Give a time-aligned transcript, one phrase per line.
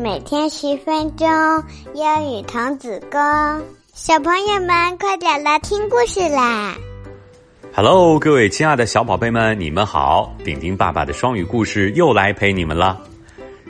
[0.00, 1.28] 每天十分钟，
[1.92, 3.20] 英语童子功。
[3.92, 6.74] 小朋友们，快点来听故事啦
[7.74, 10.34] ！Hello，各位亲爱的小宝贝们，你们好！
[10.42, 12.98] 顶顶爸爸的双语故事又来陪你们了。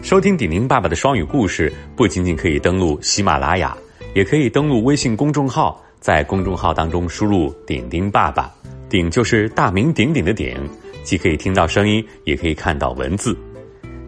[0.03, 3.77] 收听顶顶爸爸的双语故事，不仅仅可以登录喜马拉雅，
[4.15, 8.49] 也可以登录微信公众号，在公众号当中输入“顶顶爸爸”，
[8.89, 10.57] 顶就是大名鼎鼎的鼎，
[11.03, 13.37] 既可以听到声音，也可以看到文字。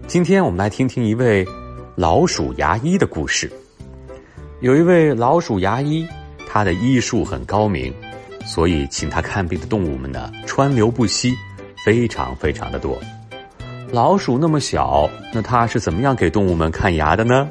[0.06, 1.44] 今天我们来听听一位
[1.94, 3.52] 老鼠牙医的故事。
[4.60, 6.06] 有一位老鼠牙医，
[6.48, 7.92] 他的医术很高明，
[8.46, 11.34] 所以请他看病的动物们呢川流不息，
[11.84, 12.98] 非常非常的多。
[13.90, 17.46] 老鼠那么小，那他是怎么样给动物们看牙的呢？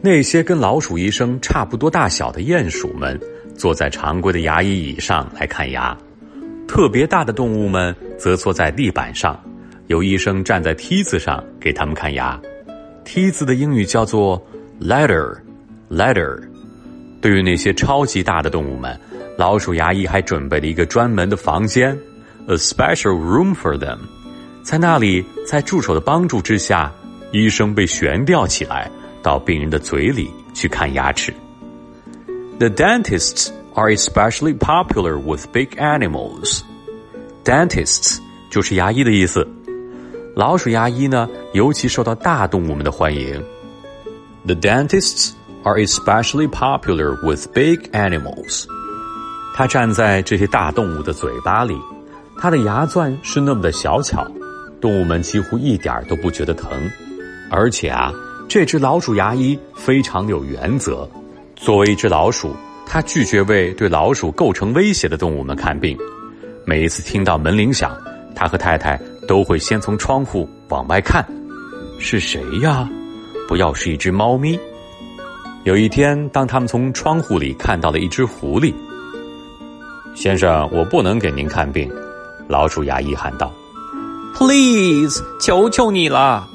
[0.00, 3.18] 那些跟老鼠医生差不多大小的鼹鼠们，
[3.56, 5.96] 坐在常规的牙医椅上来看牙；
[6.68, 9.36] 特别大的动物们则坐在地板上。
[9.88, 12.40] 有医生站在梯子上给他们看牙，
[13.04, 14.42] 梯子的英语叫做
[14.80, 16.42] ladder，ladder。
[17.20, 18.98] 对于那些超级大的动物们，
[19.38, 21.98] 老鼠牙医还准备了一个专门的房间
[22.48, 23.98] ，a special room for them。
[24.62, 26.92] 在那里，在助手的帮助之下，
[27.32, 28.90] 医生被悬吊起来，
[29.22, 31.32] 到病人的嘴里去看牙齿。
[32.58, 36.60] The dentists are especially popular with big animals.
[37.44, 38.18] Dentists
[38.50, 39.46] 就是牙医的意思。
[40.34, 43.40] 老鼠牙医呢，尤其受到大动物们的欢迎。
[44.44, 45.30] The dentists
[45.62, 48.64] are especially popular with big animals。
[49.54, 51.78] 他站在这些大动物的嘴巴里，
[52.40, 54.26] 他的牙钻是那么的小巧，
[54.80, 56.68] 动物们几乎一点都不觉得疼。
[57.48, 58.12] 而且啊，
[58.48, 61.08] 这只老鼠牙医非常有原则。
[61.54, 65.96] 作为一只老鼠，他拒绝为对老鼠构成威胁的动物们看病。
[66.66, 67.96] 每一次听到门铃响，
[68.34, 69.00] 他和太太。
[69.26, 71.24] 都会先从窗户往外看，
[71.98, 72.88] 是谁呀？
[73.48, 74.58] 不要是一只猫咪。
[75.64, 78.74] 有一天，当他们从窗户里看到了一只狐狸，
[80.14, 81.90] 先生，我不能给您看病。
[82.48, 83.50] 老鼠牙医喊道
[84.34, 86.46] ：“Please，求求你了！”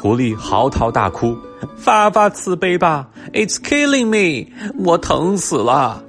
[0.00, 1.36] 狐狸嚎啕大哭
[1.78, 4.50] ：“发发慈悲吧！It's killing me，
[4.84, 6.02] 我疼死了。”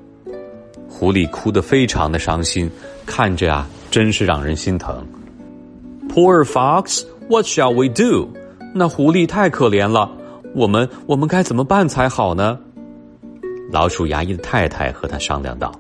[0.90, 2.70] 狐狸哭得非常的伤心，
[3.06, 5.06] 看着啊，真是让人心疼。
[6.14, 8.28] Poor fox, what shall we do?
[8.76, 10.12] 那狐狸太可怜了，
[10.54, 12.60] 我们我们该怎么办才好呢？
[13.72, 15.72] 老鼠牙医的太太和他商量道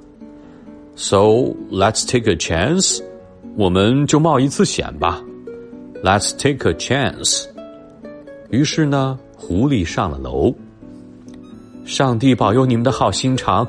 [0.96, 1.18] ：“So
[1.70, 3.02] let's take a chance，
[3.58, 5.22] 我们就冒一次险吧。
[6.02, 7.46] Let's take a chance。”
[8.52, 10.56] 于是呢，狐狸上了楼。
[11.84, 13.68] 上帝保佑你们的好心肠！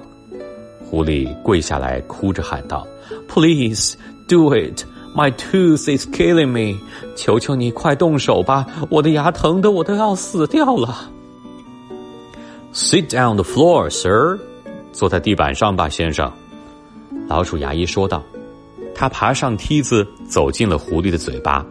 [0.89, 2.87] 狐狸跪下来，哭着喊道
[3.27, 3.97] ：“Please
[4.29, 4.85] do it。”
[5.15, 6.79] My tooth is killing me，
[7.15, 8.65] 求求你快动手吧！
[8.89, 11.11] 我的牙疼的我都要死掉了。
[12.73, 14.39] Sit down the floor, sir，
[14.91, 16.33] 坐在地板上吧，先生。
[17.29, 18.23] 老鼠牙医说道。
[18.95, 21.65] 他爬上梯子，走进了狐狸的嘴巴，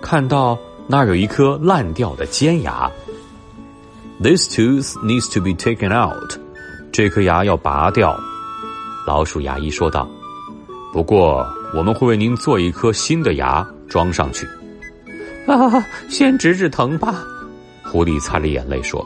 [0.00, 0.56] 看到
[0.86, 2.90] 那儿有一颗烂掉的尖牙。
[4.22, 6.38] This tooth needs to be taken out，
[6.92, 8.16] 这颗牙要拔掉。
[9.04, 10.06] 老鼠牙医说道。
[10.92, 11.44] 不过。
[11.74, 14.46] 我们会为您做一颗新的牙装上去。
[15.46, 17.22] 啊，先止止疼吧。
[17.82, 19.04] 狐狸擦着眼泪说：“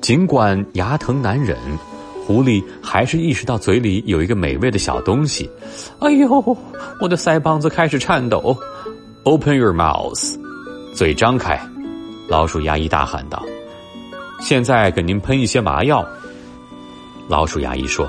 [0.00, 1.56] 尽管牙疼难忍，
[2.24, 5.50] 狐狸还是意识到嘴里有一个美味的小东西。
[5.98, 6.56] 哎呦，
[7.00, 8.56] 我的腮帮子开始颤抖。
[9.24, 10.36] Open your mouth，
[10.94, 11.60] 嘴张开。”
[12.28, 13.42] 老鼠牙医大喊道
[14.40, 16.06] ：“现在给您喷一些麻药。”
[17.28, 18.08] 老鼠牙医说：“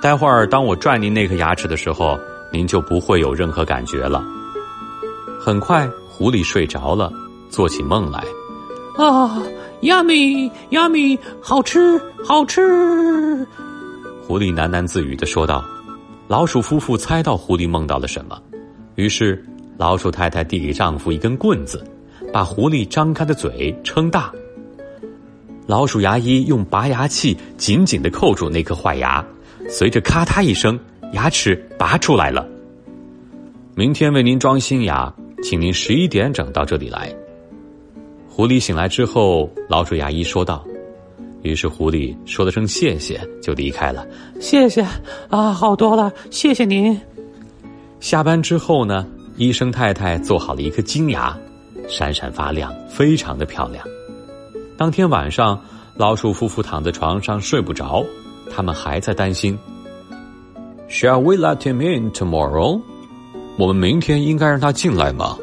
[0.00, 2.18] 待会儿当我拽您那颗牙齿的时候。”
[2.54, 4.24] 您就不会有任何感觉了。
[5.40, 7.12] 很快，狐狸睡着了，
[7.50, 8.24] 做起梦来。
[8.96, 9.42] 啊
[9.82, 13.44] ，yummy，yummy，好吃，好吃！
[14.24, 15.64] 狐狸喃喃自语的说道。
[16.28, 18.40] 老鼠夫妇猜到狐狸梦到了什么，
[18.94, 19.44] 于是
[19.76, 21.84] 老鼠太太递给丈夫一根棍子，
[22.32, 24.32] 把狐狸张开的嘴撑大。
[25.66, 29.22] 老鼠牙医用拔牙器紧紧的扣住那颗坏牙，
[29.68, 30.78] 随着咔嗒一声。
[31.14, 32.46] 牙齿拔出来了。
[33.76, 35.12] 明天为您装新牙，
[35.42, 37.14] 请您十一点整到这里来。
[38.28, 40.64] 狐狸醒来之后，老鼠牙医说道。
[41.42, 44.04] 于是狐狸说了声谢谢，就离开了。
[44.40, 44.84] 谢谢
[45.28, 47.00] 啊，好多了，谢谢您。
[48.00, 49.06] 下班之后呢，
[49.36, 51.36] 医生太太做好了一颗金牙，
[51.86, 53.86] 闪闪发亮，非常的漂亮。
[54.76, 55.60] 当天晚上，
[55.96, 58.04] 老鼠夫妇躺在床上睡不着，
[58.50, 59.56] 他们还在担心。
[60.94, 62.80] Shall we let him in tomorrow？
[63.56, 65.36] 我们明天应该让他进来吗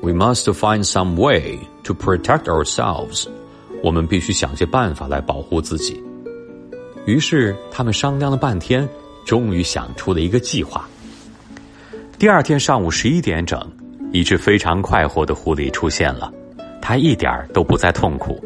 [0.00, 3.28] ？We must find some way to protect ourselves.
[3.84, 6.02] 我们必须想些办法来保护自己。
[7.06, 8.88] 于是他们商量了半天，
[9.24, 10.88] 终于想出了一个计划。
[12.18, 13.64] 第二天上午十一点整，
[14.12, 16.32] 一只非常快活的狐狸出现了，
[16.80, 18.44] 它一点儿都不再痛苦。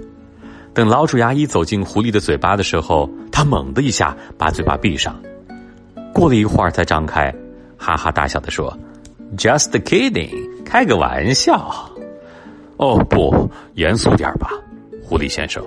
[0.75, 5.19] 等老鼠牙医走进狐狸的嘴巴的时候，它猛的一下把嘴巴闭上，
[6.17, 7.31] 过了一会儿才张开，
[7.77, 8.75] 哈哈大笑的说
[9.37, 10.33] ：“Just kidding，
[10.65, 11.91] 开个玩笑。”
[12.79, 14.49] 哦不，严肃点吧，
[15.05, 15.63] 狐狸先生。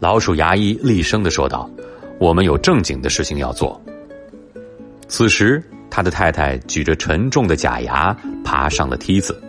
[0.00, 1.70] 老鼠牙医厉声的说道
[2.18, 3.80] ：“我们有正经的事情要做。”
[5.06, 8.12] 此时，他的太太举着沉重的假牙
[8.44, 9.40] 爬上了梯子。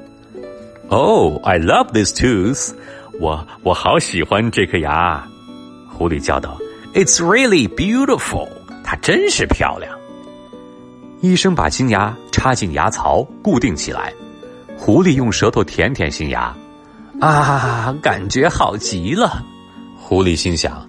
[0.90, 2.72] Oh, I love this tooth！
[3.20, 5.28] 我我好喜欢这颗牙。
[5.90, 6.56] 狐狸叫道
[6.94, 8.48] ：“It's really beautiful！
[8.98, 9.98] 真是漂亮。”
[11.22, 14.12] 医生把金牙插进牙槽，固定起来。
[14.76, 16.56] 狐狸用舌头舔舔新牙，
[17.20, 19.44] 啊，感觉好极了。
[19.96, 20.88] 狐狸心想：“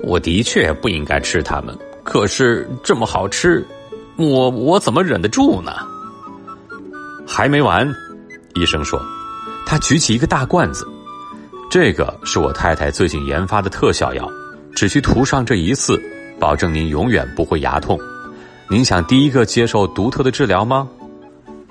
[0.00, 3.66] 我的确不应该吃它们，可是这么好吃，
[4.16, 5.72] 我我怎么忍得住呢？”
[7.28, 7.86] 还没完，
[8.54, 8.98] 医生说
[9.66, 10.86] ：“他举起一个大罐子，
[11.70, 14.26] 这个是我太太最近研发的特效药，
[14.74, 16.02] 只需涂上这一次，
[16.44, 17.98] 保证您永远不会牙痛。
[18.68, 20.86] 您想第一个接受独特的治疗吗？”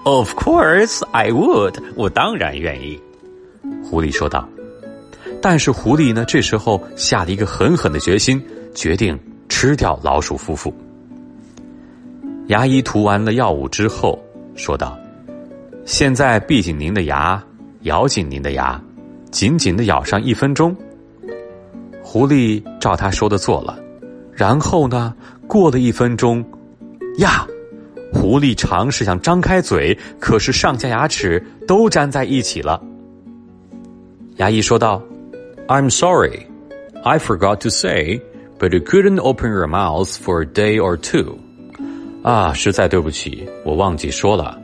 [0.04, 3.00] Of course I would，我当然愿意。
[3.84, 4.50] 狐狸说道。
[5.40, 8.44] 但是狐狸呢，这时候下了一个狠狠的决心，
[8.74, 10.74] 决定吃掉老鼠夫妇。
[12.48, 14.20] 牙医涂完了药物之后，
[14.56, 14.98] 说道
[15.86, 17.40] ：“现在闭紧您的牙，
[17.82, 18.82] 咬紧您的牙，
[19.30, 20.76] 紧紧的咬上一分钟。”
[22.02, 23.78] 狐狸照他说的做了，
[24.36, 25.14] 然后呢，
[25.48, 26.44] 过了一分钟，
[27.18, 27.46] 呀！
[28.12, 32.80] 狐狸尝试想张开嘴，可是上下牙齿都粘在一起了。
[34.38, 35.02] 牙医说道
[35.68, 36.46] ：“I'm sorry,
[37.04, 38.22] I forgot to say,
[38.60, 41.38] but you couldn't open your mouth for a day or two。”
[42.22, 44.60] 啊，实在对不起，我忘记说了。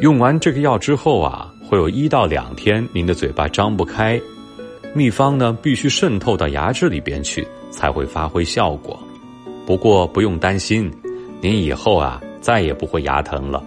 [0.00, 4.20] 用完这个药之后啊，会有一到两天您的嘴巴张不开，
[4.94, 8.96] 秘方呢必须渗透到牙齿里边去才会发挥效果。
[9.66, 10.88] 不过不用担心，
[11.40, 12.20] 您以后啊。
[12.42, 13.62] 再也不会牙疼了。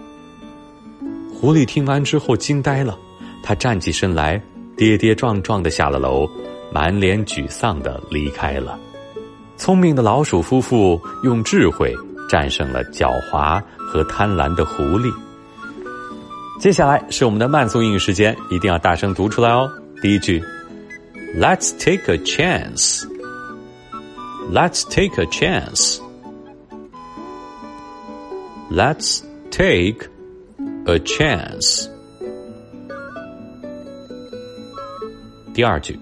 [1.32, 2.94] 狐狸听完之后惊呆了，
[3.42, 4.38] 他站起身来，
[4.76, 6.28] 跌跌撞撞的下了楼，
[6.70, 8.78] 满脸沮丧的离开了。
[9.56, 11.90] 聪明的老鼠夫妇用智慧
[12.28, 15.10] 战胜了狡猾和贪婪的狐狸。
[16.60, 19.66] 接下来是我们的慢速英语时间，一定要大声读出来哦。
[20.02, 20.44] 第一句
[21.34, 23.06] ，Let's take a chance.
[24.49, 26.01] Let's take a chance.
[28.69, 30.07] Let's take
[30.85, 31.89] a chance.
[35.53, 35.99] 第二句，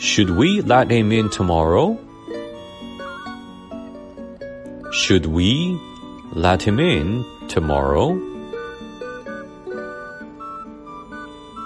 [0.00, 1.96] Should we let him in tomorrow?
[4.92, 5.76] Should we
[6.34, 8.16] let him in tomorrow?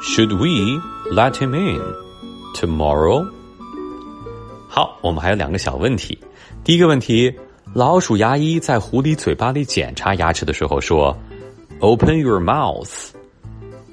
[0.02, 0.81] Should we
[1.11, 1.81] let him in
[2.55, 3.31] tomorrow?
[4.73, 6.18] 好，我们还有两个小问题。
[6.63, 7.33] 第一个问题。
[7.73, 11.18] 老鼠牙医在狐狸嘴巴里检查牙齿的时候说
[11.79, 13.09] ：“Open your mouth,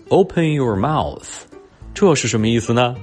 [0.09, 1.27] open your mouth。”
[1.95, 2.95] 这是什么意思呢？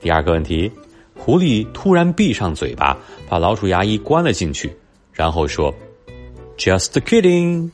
[0.00, 0.70] 第二个问题，
[1.16, 4.72] 狐狸突然闭上嘴巴，把老鼠牙医关了进去，
[5.12, 5.72] 然后说
[6.56, 7.70] ：“Just kidding,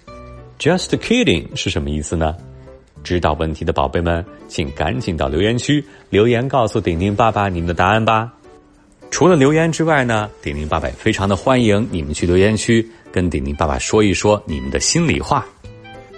[0.58, 2.36] just kidding。”是什么意思呢？
[3.02, 8.33] 知道问题的宝贝们，请赶紧到留言区留言告诉顶顶爸爸你们的答案吧。
[9.14, 15.46] 除了留言之外呢，鼎鼎爸爸也非常的欢迎你们去留言区跟鼎鼎爸爸说一说你们的心里话。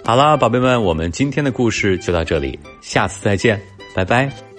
[0.03, 3.61] 好了，宝贝们，我们今天的故事就到这里，下次再见，
[3.95, 4.56] 拜拜。